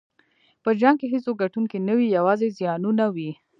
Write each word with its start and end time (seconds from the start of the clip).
په 0.63 0.69
جنګ 0.81 0.95
کې 0.99 1.07
هېڅوک 1.13 1.35
ګټونکی 1.43 1.77
نه 1.87 1.93
وي، 1.97 2.07
یوازې 2.17 2.47
زیانونه 2.57 3.05
وي. 3.15 3.31